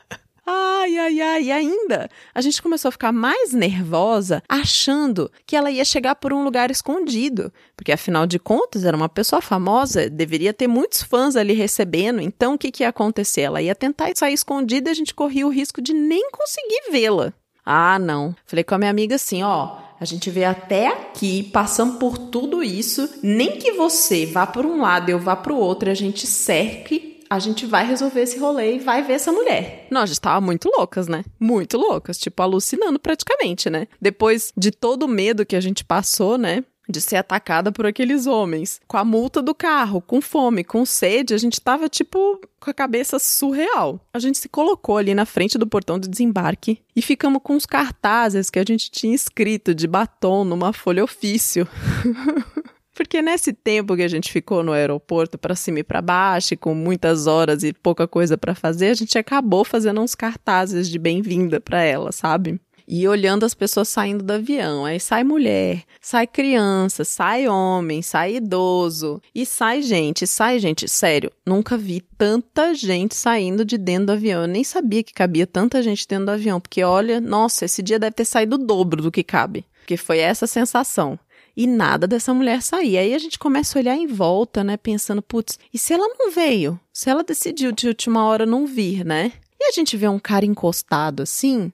Ai, 0.51 0.97
ai, 0.97 1.21
ai. 1.21 1.43
E 1.45 1.53
ainda, 1.53 2.09
a 2.35 2.41
gente 2.41 2.63
começou 2.63 2.89
a 2.89 2.93
ficar 2.93 3.13
mais 3.13 3.53
nervosa, 3.53 4.43
achando 4.49 5.31
que 5.45 5.55
ela 5.55 5.71
ia 5.71 5.85
chegar 5.85 6.15
por 6.15 6.33
um 6.33 6.43
lugar 6.43 6.71
escondido. 6.71 7.53
Porque, 7.77 7.93
afinal 7.93 8.27
de 8.27 8.39
contas, 8.39 8.85
era 8.85 8.97
uma 8.97 9.11
pessoa 9.11 9.43
famosa, 9.43 10.09
deveria 10.09 10.55
ter 10.55 10.67
muitos 10.67 11.03
fãs 11.03 11.37
ali 11.37 11.53
recebendo. 11.53 12.23
Então, 12.23 12.55
o 12.55 12.59
que, 12.59 12.71
que 12.71 12.83
ia 12.83 12.89
acontecer? 12.89 13.43
Ela 13.43 13.61
ia 13.61 13.75
tentar 13.75 14.11
sair 14.17 14.33
escondida 14.33 14.89
e 14.89 14.93
a 14.93 14.95
gente 14.95 15.15
corria 15.15 15.47
o 15.47 15.51
risco 15.51 15.83
de 15.83 15.93
nem 15.93 16.31
conseguir 16.31 16.91
vê-la. 16.91 17.35
Ah, 17.65 17.99
não. 17.99 18.35
Falei 18.47 18.65
com 18.65 18.75
a 18.75 18.79
minha 18.79 18.91
amiga 18.91 19.17
assim: 19.17 19.43
ó, 19.43 19.77
a 20.01 20.05
gente 20.07 20.31
veio 20.31 20.49
até 20.49 20.87
aqui, 20.87 21.43
passando 21.43 21.99
por 21.99 22.17
tudo 22.17 22.63
isso, 22.63 23.19
nem 23.23 23.59
que 23.59 23.73
você 23.73 24.25
vá 24.25 24.47
por 24.47 24.65
um 24.65 24.81
lado 24.81 25.11
e 25.11 25.13
eu 25.13 25.19
vá 25.19 25.37
para 25.37 25.53
o 25.53 25.59
outro, 25.59 25.91
a 25.91 25.95
gente 25.95 26.27
cerque 26.27 27.18
a 27.31 27.39
gente 27.39 27.67
vai 27.67 27.87
resolver 27.87 28.23
esse 28.23 28.39
rolê 28.39 28.77
e 28.77 28.79
vai 28.79 29.03
ver 29.03 29.15
essa 29.15 29.33
mulher. 29.33 29.87
Nós 29.91 30.11
já 30.11 30.15
estava 30.15 30.41
muito 30.41 30.71
loucas, 30.77 31.09
né? 31.09 31.25
Muito 31.39 31.77
loucas, 31.77 32.19
tipo, 32.19 32.43
alucinando 32.43 32.99
praticamente, 32.99 33.69
né? 33.69 33.87
Depois 34.01 34.53
de 34.57 34.71
todo 34.71 35.05
o 35.05 35.09
medo 35.09 35.47
que 35.47 35.57
a 35.57 35.61
gente 35.61 35.85
passou, 35.85 36.39
né? 36.39 36.65
de 36.89 37.01
ser 37.01 37.17
atacada 37.17 37.71
por 37.71 37.85
aqueles 37.85 38.27
homens, 38.27 38.81
com 38.89 38.97
a 38.97 39.05
multa 39.05 39.43
do 39.43 39.55
carro, 39.55 40.01
com 40.01 40.23
fome, 40.23 40.65
com 40.65 40.87
sede, 40.87 41.35
a 41.35 41.39
gente 41.39 41.61
tava 41.61 41.89
tipo 41.89 42.41
com 42.59 42.71
a 42.71 42.75
cabeça 42.75 43.19
surreal. 43.19 44.01
A 44.13 44.19
gente 44.19 44.39
se 44.39 44.49
colocou 44.49 44.97
ali 44.97 45.15
na 45.15 45.27
frente 45.27 45.59
do 45.59 45.67
portão 45.67 45.99
de 45.99 46.09
desembarque 46.09 46.81
e 46.97 47.03
ficamos 47.03 47.43
com 47.43 47.55
os 47.55 47.67
cartazes 47.67 48.49
que 48.49 48.59
a 48.59 48.65
gente 48.67 48.91
tinha 48.91 49.15
escrito 49.15 49.75
de 49.75 49.87
batom 49.87 50.45
numa 50.45 50.73
folha 50.73 51.05
ofício. 51.05 51.69
Porque 52.99 53.23
nesse 53.23 53.53
tempo 53.53 53.95
que 53.95 54.03
a 54.03 54.09
gente 54.09 54.33
ficou 54.33 54.61
no 54.65 54.73
aeroporto 54.73 55.39
para 55.39 55.55
cima 55.55 55.79
e 55.79 55.85
para 55.85 56.03
baixo, 56.03 56.57
com 56.57 56.75
muitas 56.75 57.29
horas 57.29 57.63
e 57.63 57.73
pouca 57.73 58.09
coisa 58.09 58.37
para 58.37 58.57
fazer, 58.57 58.89
a 58.89 58.95
gente 58.95 59.17
acabou 59.17 59.65
fazendo 59.65 60.01
uns 60.01 60.17
cartazes 60.17 60.91
de 60.91 60.99
bem-vinda 60.99 61.61
para 61.61 61.81
ela, 61.81 62.11
sabe? 62.11 62.61
E 62.89 63.07
olhando 63.07 63.47
as 63.47 63.55
pessoas 63.55 63.89
saindo 63.89 64.25
do 64.25 64.33
avião. 64.33 64.85
Aí 64.85 64.99
sai 64.99 65.23
mulher, 65.23 65.85
sai 66.01 66.27
criança, 66.27 67.05
sai 67.05 67.47
homem, 67.47 68.03
sai 68.03 68.35
idoso. 68.35 69.23
E 69.33 69.47
sai 69.47 69.81
gente, 69.81 70.27
sai 70.27 70.59
gente. 70.59 70.89
Sério, 70.89 71.31
nunca 71.47 71.79
vi 71.79 72.01
tanta 72.01 72.75
gente 72.75 73.15
saindo 73.15 73.65
de 73.65 73.79
dentro 73.79 74.07
do 74.07 74.13
avião. 74.15 74.43
Eu 74.43 74.49
nem 74.49 74.65
sabia 74.65 75.05
que 75.05 75.15
cabia 75.15 75.47
tanta 75.47 75.81
gente 75.85 76.05
dentro 76.09 76.27
do 76.27 76.33
avião. 76.33 76.61
Porque 76.61 76.83
olha, 76.83 77.21
nossa, 77.21 77.65
esse 77.65 77.81
dia 77.81 78.01
deve 78.01 78.17
ter 78.17 78.25
saído 78.25 78.57
o 78.57 78.59
dobro 78.59 79.01
do 79.01 79.13
que 79.13 79.23
cabe. 79.23 79.65
Porque 79.83 79.97
foi 79.97 80.19
essa 80.19 80.49
sensação 80.49 81.17
e 81.59 81.67
nada 81.67 82.07
dessa 82.07 82.33
mulher 82.33 82.63
sair. 82.63 82.97
Aí 82.97 83.13
a 83.13 83.19
gente 83.19 83.37
começa 83.37 83.77
a 83.77 83.81
olhar 83.81 83.97
em 83.97 84.07
volta, 84.07 84.63
né, 84.63 84.77
pensando, 84.77 85.21
putz, 85.21 85.59
e 85.75 85.77
se 85.77 85.93
ela 85.93 86.07
não 86.17 86.31
veio? 86.31 86.79
Se 86.93 87.11
ela 87.11 87.25
decidiu 87.25 87.73
de 87.73 87.89
última 87.89 88.25
hora 88.25 88.47
não 88.47 88.65
vir, 88.65 89.05
né? 89.05 89.33
E 89.59 89.65
a 89.65 89.73
gente 89.73 89.97
vê 89.97 90.07
um 90.07 90.21
cara 90.21 90.47
encostado 90.47 91.21
assim, 91.21 91.73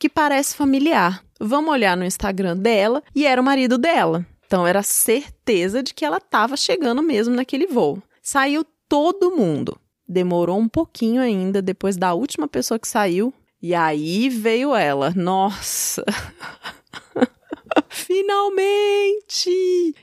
que 0.00 0.08
parece 0.08 0.56
familiar. 0.56 1.22
Vamos 1.38 1.70
olhar 1.70 1.98
no 1.98 2.04
Instagram 2.06 2.56
dela 2.56 3.02
e 3.14 3.26
era 3.26 3.38
o 3.38 3.44
marido 3.44 3.76
dela. 3.76 4.24
Então 4.46 4.66
era 4.66 4.82
certeza 4.82 5.82
de 5.82 5.92
que 5.92 6.06
ela 6.06 6.16
estava 6.16 6.56
chegando 6.56 7.02
mesmo 7.02 7.34
naquele 7.34 7.66
voo. 7.66 8.02
Saiu 8.22 8.64
todo 8.88 9.36
mundo. 9.36 9.78
Demorou 10.08 10.58
um 10.58 10.68
pouquinho 10.68 11.20
ainda 11.20 11.60
depois 11.60 11.98
da 11.98 12.14
última 12.14 12.48
pessoa 12.48 12.78
que 12.78 12.88
saiu. 12.88 13.34
E 13.60 13.74
aí 13.74 14.30
veio 14.30 14.74
ela. 14.74 15.12
Nossa! 15.14 16.02
Finalmente! 17.88 19.50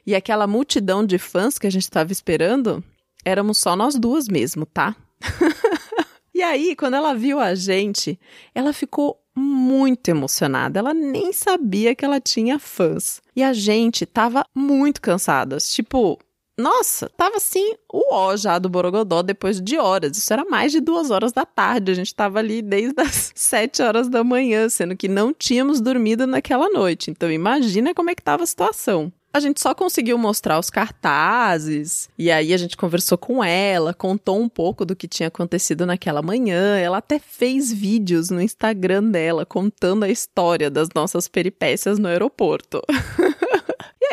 E 0.05 0.15
aquela 0.15 0.47
multidão 0.47 1.05
de 1.05 1.17
fãs 1.17 1.57
que 1.57 1.67
a 1.67 1.71
gente 1.71 1.83
estava 1.83 2.11
esperando, 2.11 2.83
éramos 3.23 3.57
só 3.57 3.75
nós 3.75 3.95
duas 3.95 4.27
mesmo, 4.27 4.65
tá? 4.65 4.95
e 6.33 6.41
aí, 6.41 6.75
quando 6.75 6.95
ela 6.95 7.13
viu 7.13 7.39
a 7.39 7.55
gente, 7.55 8.19
ela 8.53 8.73
ficou 8.73 9.19
muito 9.35 10.09
emocionada. 10.09 10.79
Ela 10.79 10.93
nem 10.93 11.33
sabia 11.33 11.95
que 11.95 12.05
ela 12.05 12.19
tinha 12.19 12.59
fãs. 12.59 13.21
E 13.35 13.43
a 13.43 13.53
gente 13.53 14.05
tava 14.05 14.45
muito 14.53 15.01
cansadas. 15.01 15.73
Tipo, 15.73 16.19
nossa, 16.57 17.09
tava 17.17 17.37
assim 17.37 17.73
o 17.91 18.13
ó 18.13 18.37
já 18.37 18.59
do 18.59 18.69
Borogodó 18.69 19.23
depois 19.23 19.59
de 19.59 19.77
horas. 19.77 20.17
Isso 20.17 20.31
era 20.31 20.45
mais 20.45 20.71
de 20.71 20.79
duas 20.79 21.09
horas 21.09 21.31
da 21.31 21.45
tarde. 21.45 21.91
A 21.91 21.95
gente 21.95 22.13
tava 22.13 22.39
ali 22.39 22.61
desde 22.61 23.01
as 23.01 23.31
sete 23.35 23.81
horas 23.81 24.07
da 24.07 24.23
manhã, 24.23 24.69
sendo 24.69 24.95
que 24.95 25.07
não 25.07 25.33
tínhamos 25.33 25.81
dormido 25.81 26.27
naquela 26.27 26.69
noite. 26.69 27.09
Então 27.09 27.31
imagina 27.31 27.93
como 27.93 28.09
é 28.11 28.15
que 28.15 28.21
tava 28.21 28.43
a 28.43 28.47
situação. 28.47 29.11
A 29.35 29.39
gente 29.39 29.59
só 29.59 29.73
conseguiu 29.73 30.15
mostrar 30.15 30.59
os 30.59 30.69
cartazes, 30.69 32.07
e 32.15 32.29
aí 32.29 32.53
a 32.53 32.57
gente 32.57 32.77
conversou 32.77 33.17
com 33.17 33.43
ela, 33.43 33.91
contou 33.91 34.39
um 34.39 34.47
pouco 34.47 34.85
do 34.85 34.95
que 34.95 35.07
tinha 35.07 35.27
acontecido 35.27 35.87
naquela 35.87 36.21
manhã. 36.21 36.77
Ela 36.77 36.99
até 36.99 37.17
fez 37.17 37.73
vídeos 37.73 38.29
no 38.29 38.39
Instagram 38.39 39.05
dela 39.05 39.43
contando 39.43 40.03
a 40.03 40.09
história 40.09 40.69
das 40.69 40.89
nossas 40.93 41.27
peripécias 41.27 41.97
no 41.97 42.07
aeroporto. 42.09 42.79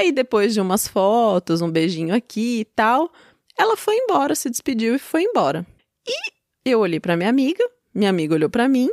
Aí, 0.01 0.13
depois 0.13 0.55
de 0.55 0.63
umas 0.63 0.89
fotos, 0.89 1.61
um 1.61 1.71
beijinho 1.71 2.15
aqui 2.15 2.61
e 2.61 2.65
tal, 2.65 3.13
ela 3.55 3.77
foi 3.77 3.95
embora, 3.97 4.35
se 4.35 4.49
despediu 4.49 4.95
e 4.95 4.99
foi 4.99 5.25
embora. 5.25 5.67
E 6.09 6.33
eu 6.65 6.81
olhei 6.81 6.99
para 6.99 7.19
minha 7.19 7.29
amiga, 7.29 7.63
minha 7.95 8.09
amiga 8.09 8.35
olhou 8.35 8.49
para 8.49 8.67
mim, 8.67 8.89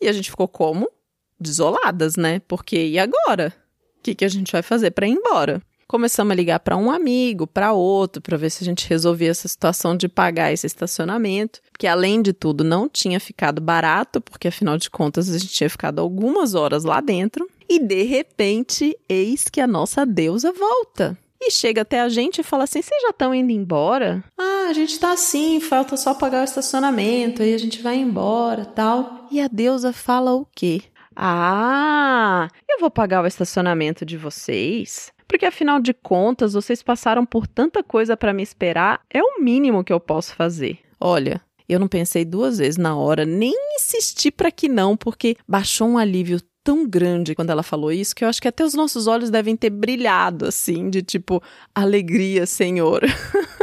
e 0.00 0.08
a 0.08 0.12
gente 0.12 0.30
ficou 0.30 0.48
como? 0.48 0.90
Desoladas, 1.38 2.16
né? 2.16 2.40
Porque 2.48 2.82
e 2.82 2.98
agora? 2.98 3.52
O 3.98 4.02
que, 4.02 4.14
que 4.14 4.24
a 4.24 4.28
gente 4.28 4.50
vai 4.50 4.62
fazer 4.62 4.92
para 4.92 5.06
ir 5.06 5.10
embora? 5.10 5.60
Começamos 5.86 6.32
a 6.32 6.34
ligar 6.34 6.60
para 6.60 6.74
um 6.74 6.90
amigo, 6.90 7.46
para 7.46 7.74
outro, 7.74 8.22
para 8.22 8.38
ver 8.38 8.48
se 8.48 8.64
a 8.64 8.66
gente 8.66 8.88
resolvia 8.88 9.32
essa 9.32 9.46
situação 9.46 9.94
de 9.94 10.08
pagar 10.08 10.50
esse 10.50 10.66
estacionamento, 10.66 11.60
que 11.78 11.86
além 11.86 12.22
de 12.22 12.32
tudo 12.32 12.64
não 12.64 12.88
tinha 12.88 13.20
ficado 13.20 13.60
barato, 13.60 14.22
porque 14.22 14.48
afinal 14.48 14.78
de 14.78 14.88
contas 14.88 15.28
a 15.28 15.36
gente 15.36 15.52
tinha 15.52 15.68
ficado 15.68 16.00
algumas 16.00 16.54
horas 16.54 16.84
lá 16.84 17.02
dentro. 17.02 17.46
E 17.70 17.78
de 17.78 18.02
repente, 18.02 18.98
eis 19.08 19.48
que 19.48 19.60
a 19.60 19.66
nossa 19.66 20.04
deusa 20.04 20.52
volta. 20.52 21.16
E 21.40 21.52
chega 21.52 21.82
até 21.82 22.00
a 22.00 22.08
gente 22.08 22.40
e 22.40 22.42
fala 22.42 22.64
assim: 22.64 22.82
vocês 22.82 23.00
já 23.00 23.10
estão 23.10 23.32
indo 23.32 23.52
embora? 23.52 24.24
Ah, 24.36 24.66
a 24.68 24.72
gente 24.72 24.98
tá 24.98 25.12
assim, 25.12 25.60
falta 25.60 25.96
só 25.96 26.12
pagar 26.12 26.40
o 26.40 26.44
estacionamento, 26.44 27.42
aí 27.42 27.54
a 27.54 27.58
gente 27.58 27.80
vai 27.80 27.96
embora 27.96 28.64
tal. 28.64 29.28
E 29.30 29.40
a 29.40 29.46
deusa 29.46 29.92
fala 29.92 30.34
o 30.34 30.44
quê? 30.52 30.82
Ah, 31.14 32.48
eu 32.68 32.80
vou 32.80 32.90
pagar 32.90 33.22
o 33.22 33.26
estacionamento 33.28 34.04
de 34.04 34.16
vocês. 34.16 35.12
Porque 35.28 35.46
afinal 35.46 35.78
de 35.78 35.94
contas, 35.94 36.54
vocês 36.54 36.82
passaram 36.82 37.24
por 37.24 37.46
tanta 37.46 37.84
coisa 37.84 38.16
para 38.16 38.34
me 38.34 38.42
esperar, 38.42 39.00
é 39.08 39.22
o 39.22 39.40
mínimo 39.40 39.84
que 39.84 39.92
eu 39.92 40.00
posso 40.00 40.34
fazer. 40.34 40.80
Olha, 41.00 41.40
eu 41.68 41.78
não 41.78 41.86
pensei 41.86 42.24
duas 42.24 42.58
vezes 42.58 42.76
na 42.76 42.96
hora, 42.96 43.24
nem 43.24 43.54
insisti 43.76 44.32
para 44.32 44.50
que 44.50 44.68
não, 44.68 44.96
porque 44.96 45.36
baixou 45.46 45.86
um 45.86 45.98
alívio 45.98 46.40
tão 46.62 46.86
grande 46.88 47.34
quando 47.34 47.50
ela 47.50 47.62
falou 47.62 47.90
isso 47.92 48.14
que 48.14 48.24
eu 48.24 48.28
acho 48.28 48.40
que 48.40 48.48
até 48.48 48.64
os 48.64 48.74
nossos 48.74 49.06
olhos 49.06 49.30
devem 49.30 49.56
ter 49.56 49.70
brilhado 49.70 50.46
assim, 50.46 50.90
de 50.90 51.02
tipo, 51.02 51.42
alegria, 51.74 52.46
Senhor. 52.46 53.02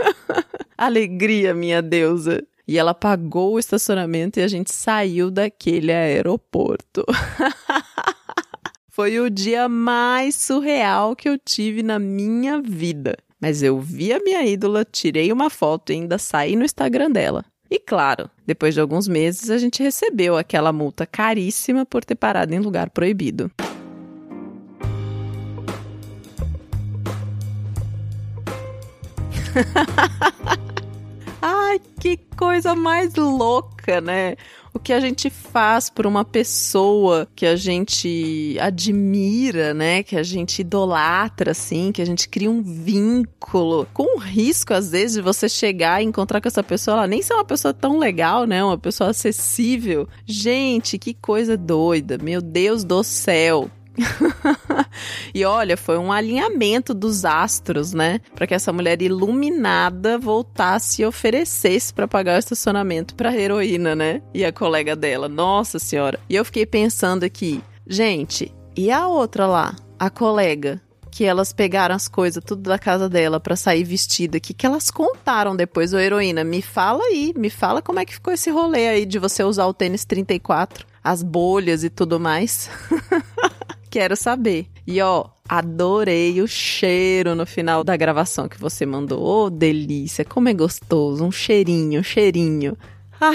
alegria, 0.78 1.54
minha 1.54 1.82
deusa. 1.82 2.44
E 2.68 2.78
ela 2.78 2.94
pagou 2.94 3.54
o 3.54 3.60
estacionamento 3.60 4.40
e 4.40 4.44
a 4.44 4.48
gente 4.48 4.74
saiu 4.74 5.32
daquele 5.32 5.92
aeroporto. 5.92 7.06
Foi 8.90 9.20
o 9.20 9.30
dia 9.30 9.70
mais 9.70 10.36
surreal 10.36 11.16
que 11.16 11.30
eu 11.30 11.38
tive 11.38 11.82
na 11.84 11.98
minha 11.98 12.62
vida. 12.62 13.16
Mas 13.40 13.62
eu 13.62 13.80
vi 13.80 14.12
a 14.12 14.20
minha 14.20 14.44
ídola, 14.46 14.84
tirei 14.84 15.32
uma 15.32 15.50
foto 15.50 15.92
e 15.92 15.96
ainda 15.96 16.18
saí 16.18 16.56
no 16.56 16.66
Instagram 16.66 17.12
dela. 17.12 17.46
E 17.70 17.80
claro, 17.80 18.30
depois 18.46 18.74
de 18.74 18.80
alguns 18.80 19.08
meses 19.08 19.50
a 19.50 19.58
gente 19.58 19.84
recebeu 19.84 20.38
aquela 20.38 20.72
multa 20.72 21.06
caríssima 21.06 21.86
por 21.86 22.06
ter 22.06 22.16
parado 22.16 22.54
em 22.54 22.60
lugar 22.60 22.90
proibido. 22.90 23.52
Ai, 31.42 31.80
que 32.00 32.18
coisa 32.36 32.76
mais 32.76 33.14
louca, 33.16 34.02
né? 34.02 34.36
O 34.74 34.80
que 34.80 34.94
a 34.94 35.00
gente 35.00 35.30
faz 35.30 35.90
por 35.90 36.06
uma 36.06 36.24
pessoa 36.24 37.28
que 37.36 37.46
a 37.46 37.56
gente 37.56 38.58
admira, 38.60 39.74
né? 39.74 40.04
Que 40.04 40.16
a 40.16 40.24
gente 40.24 40.60
idolatra, 40.60 41.52
assim, 41.52 41.92
que 41.92 42.02
a 42.02 42.06
gente 42.06 42.28
cria 42.28 42.50
um 42.50 42.62
vínculo. 42.62 43.88
Com 43.94 44.18
o 44.18 44.20
risco, 44.20 44.74
às 44.74 44.92
vezes, 44.92 45.16
de 45.16 45.22
você 45.22 45.48
chegar 45.48 46.02
e 46.02 46.06
encontrar 46.06 46.42
com 46.42 46.48
essa 46.48 46.64
pessoa, 46.64 46.98
ela 46.98 47.08
nem 47.08 47.22
ser 47.22 47.34
uma 47.34 47.46
pessoa 47.46 47.74
tão 47.74 47.98
legal, 47.98 48.46
né? 48.46 48.64
Uma 48.64 48.78
pessoa 48.78 49.12
acessível. 49.12 50.08
Gente, 50.26 50.98
que 50.98 51.14
coisa 51.14 51.58
doida. 51.58 52.18
Meu 52.18 52.42
Deus 52.42 52.84
do 52.84 53.04
céu. 53.04 53.72
e 55.34 55.44
olha, 55.44 55.76
foi 55.76 55.98
um 55.98 56.12
alinhamento 56.12 56.94
dos 56.94 57.26
astros, 57.26 57.94
né? 57.94 58.20
Para 58.36 58.48
que 58.48 58.54
essa 58.54 58.72
mulher 58.72 59.02
iluminada 59.02 60.18
voltasse 60.18 61.02
e 61.02 61.06
oferecesse 61.06 61.94
para 61.94 62.08
pagar 62.08 62.36
o 62.36 62.40
estacionamento 62.40 63.16
para 63.16 63.36
heroína, 63.36 63.96
né? 63.96 64.22
E 64.34 64.46
a 64.46 64.52
colega 64.52 64.96
dela. 64.96 65.28
Nossa 65.28 65.80
senhora. 65.80 66.20
E 66.30 66.36
eu 66.36 66.46
fiquei 66.46 66.66
pensando 66.66 67.24
aqui, 67.24 67.62
gente, 67.88 68.54
e 68.76 68.92
a 68.92 69.08
outra 69.08 69.48
lá, 69.48 69.76
a 70.00 70.10
colega? 70.10 70.82
Que 71.10 71.24
elas 71.24 71.52
pegaram 71.52 71.96
as 71.96 72.08
coisas 72.08 72.44
tudo 72.46 72.62
da 72.62 72.78
casa 72.78 73.10
dela 73.10 73.40
para 73.40 73.56
sair 73.56 73.84
vestida. 73.84 74.40
Que, 74.40 74.54
que 74.54 74.68
elas 74.68 74.92
contaram 74.92 75.56
depois, 75.56 75.92
ô 75.92 75.98
heroína? 75.98 76.44
Me 76.44 76.62
fala 76.62 77.04
aí, 77.06 77.34
me 77.36 77.50
fala 77.50 77.82
como 77.82 78.00
é 78.00 78.06
que 78.06 78.14
ficou 78.14 78.32
esse 78.32 78.52
rolê 78.52 78.88
aí 78.88 79.06
de 79.06 79.18
você 79.18 79.44
usar 79.44 79.66
o 79.66 79.74
tênis 79.74 80.06
34, 80.06 80.86
as 81.04 81.24
bolhas 81.24 81.84
e 81.84 81.90
tudo 81.90 82.20
mais. 82.20 82.70
Quero 83.90 84.16
saber. 84.16 84.68
E 84.86 85.02
ó, 85.02 85.26
adorei 85.48 86.42
o 86.42 86.48
cheiro 86.48 87.36
no 87.36 87.46
final 87.46 87.84
da 87.84 87.96
gravação 87.96 88.48
que 88.48 88.60
você 88.60 88.86
mandou. 88.86 89.22
Ô, 89.22 89.46
oh, 89.46 89.50
delícia, 89.50 90.26
como 90.26 90.50
é 90.50 90.54
gostoso, 90.54 91.24
um 91.24 91.32
cheirinho, 91.32 92.00
um 92.00 92.04
cheirinho. 92.04 92.78
Ah, 93.20 93.34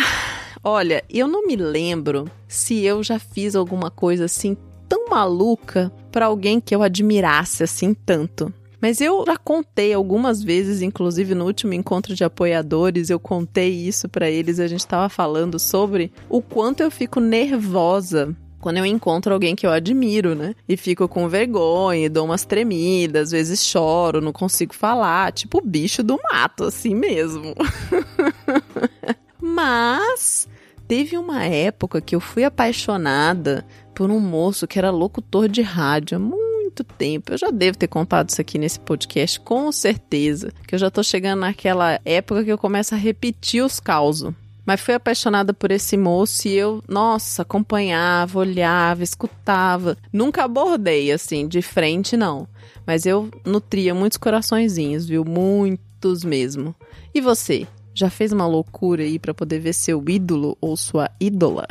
olha, 0.62 1.02
eu 1.10 1.26
não 1.26 1.46
me 1.46 1.56
lembro 1.56 2.30
se 2.46 2.84
eu 2.84 3.02
já 3.02 3.18
fiz 3.18 3.56
alguma 3.56 3.90
coisa 3.90 4.26
assim 4.26 4.56
tão 4.88 5.08
maluca 5.08 5.92
para 6.10 6.26
alguém 6.26 6.60
que 6.60 6.74
eu 6.74 6.82
admirasse 6.82 7.62
assim 7.62 7.94
tanto. 7.94 8.52
Mas 8.80 9.00
eu 9.00 9.24
já 9.24 9.36
contei 9.36 9.92
algumas 9.94 10.42
vezes, 10.42 10.82
inclusive 10.82 11.36
no 11.36 11.46
último 11.46 11.72
encontro 11.72 12.16
de 12.16 12.24
apoiadores, 12.24 13.10
eu 13.10 13.20
contei 13.20 13.70
isso 13.70 14.08
para 14.08 14.28
eles, 14.28 14.58
a 14.58 14.66
gente 14.66 14.80
estava 14.80 15.08
falando 15.08 15.56
sobre 15.56 16.12
o 16.28 16.42
quanto 16.42 16.82
eu 16.82 16.90
fico 16.90 17.20
nervosa 17.20 18.36
quando 18.62 18.78
eu 18.78 18.86
encontro 18.86 19.34
alguém 19.34 19.56
que 19.56 19.66
eu 19.66 19.72
admiro, 19.72 20.36
né? 20.36 20.54
E 20.68 20.76
fico 20.76 21.08
com 21.08 21.28
vergonha, 21.28 22.08
dou 22.08 22.24
umas 22.24 22.44
tremidas, 22.44 23.24
às 23.24 23.30
vezes 23.32 23.64
choro, 23.64 24.20
não 24.20 24.32
consigo 24.32 24.72
falar, 24.72 25.32
tipo 25.32 25.60
bicho 25.60 26.00
do 26.00 26.16
mato, 26.30 26.64
assim 26.64 26.94
mesmo. 26.94 27.56
Mas 29.42 30.48
teve 30.86 31.18
uma 31.18 31.44
época 31.44 32.00
que 32.00 32.14
eu 32.14 32.20
fui 32.20 32.44
apaixonada 32.44 33.66
por 33.92 34.12
um 34.12 34.20
moço 34.20 34.68
que 34.68 34.78
era 34.78 34.90
locutor 34.90 35.48
de 35.48 35.60
rádio 35.60 36.16
há 36.16 36.20
muito 36.20 36.84
tempo. 36.84 37.32
Eu 37.32 37.38
já 37.38 37.50
devo 37.50 37.76
ter 37.76 37.88
contado 37.88 38.28
isso 38.28 38.40
aqui 38.40 38.58
nesse 38.58 38.78
podcast, 38.78 39.40
com 39.40 39.72
certeza. 39.72 40.52
Que 40.68 40.76
eu 40.76 40.78
já 40.78 40.88
tô 40.88 41.02
chegando 41.02 41.40
naquela 41.40 42.00
época 42.04 42.44
que 42.44 42.52
eu 42.52 42.58
começo 42.58 42.94
a 42.94 42.98
repetir 42.98 43.64
os 43.64 43.80
causos. 43.80 44.32
Mas 44.64 44.80
fui 44.80 44.94
apaixonada 44.94 45.52
por 45.52 45.70
esse 45.70 45.96
moço 45.96 46.46
e 46.46 46.54
eu, 46.54 46.82
nossa, 46.88 47.42
acompanhava, 47.42 48.38
olhava, 48.38 49.02
escutava. 49.02 49.96
Nunca 50.12 50.44
abordei 50.44 51.10
assim, 51.10 51.48
de 51.48 51.60
frente, 51.60 52.16
não. 52.16 52.46
Mas 52.86 53.06
eu 53.06 53.28
nutria 53.44 53.94
muitos 53.94 54.18
coraçõezinhos, 54.18 55.06
viu? 55.06 55.24
Muitos 55.24 56.24
mesmo. 56.24 56.74
E 57.14 57.20
você? 57.20 57.66
Já 57.94 58.08
fez 58.08 58.32
uma 58.32 58.46
loucura 58.46 59.02
aí 59.02 59.18
para 59.18 59.34
poder 59.34 59.58
ver 59.58 59.74
seu 59.74 60.02
ídolo 60.08 60.56
ou 60.60 60.76
sua 60.76 61.10
ídola? 61.20 61.66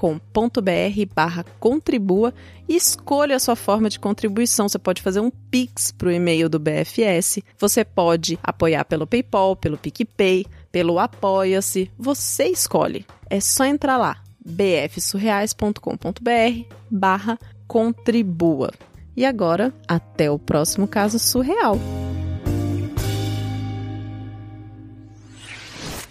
barra 1.13 1.45
contribua 1.59 2.33
e 2.69 2.77
escolha 2.77 3.35
a 3.35 3.41
sua 3.41 3.57
forma 3.57 3.91
de 3.91 3.99
contribuição. 3.99 4.69
Você 4.69 4.79
pode 4.79 5.03
fazer 5.03 5.19
um 5.19 5.29
Pix 5.29 5.91
para 5.91 6.07
o 6.07 6.13
e-mail 6.13 6.49
do 6.49 6.61
BFS, 6.61 7.41
você 7.59 7.85
pode 7.85 8.39
apoiar 8.41 8.85
pelo 8.85 9.09
PayPal, 9.09 9.57
pelo 9.57 9.77
PicPay, 9.77 10.47
pelo 10.71 11.01
Apoia-se, 11.01 11.91
você 11.99 12.45
escolhe. 12.45 13.05
É 13.29 13.41
só 13.41 13.65
entrar 13.65 13.97
lá, 13.97 14.23
bfsurreais.com.br 14.49 16.75
barra 16.91 17.39
contribua. 17.67 18.73
E 19.17 19.25
agora, 19.25 19.73
até 19.87 20.31
o 20.31 20.39
próximo 20.39 20.89
caso 20.89 21.19
surreal. 21.19 21.79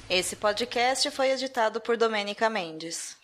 Esse 0.10 0.38
podcast 0.38 1.12
foi 1.12 1.32
editado 1.32 1.82
por 1.82 1.98
Domênica 1.98 2.50
Mendes. 2.50 3.17